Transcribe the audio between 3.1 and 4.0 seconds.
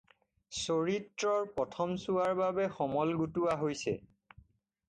গোটোৱা হৈছে